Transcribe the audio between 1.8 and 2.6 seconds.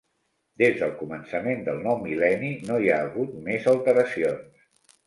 nou mil·lenni